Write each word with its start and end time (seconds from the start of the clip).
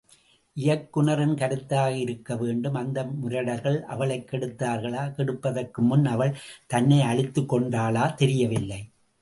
இயக்குநரின் 0.55 1.35
கருத்தாக 1.35 1.95
இருக்கவேண்டும், 1.97 2.73
அந்த 2.73 3.03
முரடர்கள் 3.03 3.81
அவளைக் 3.81 4.29
கெடுத்தார்களா 4.31 5.11
கெடுப்பதற்கு 5.11 5.77
முன் 5.77 6.05
அவள் 6.05 6.37
தன்னை 6.67 7.01
அழித்துக் 7.01 7.53
கொண்டாளா 7.53 8.13
தெரியவில்லை. 8.13 8.89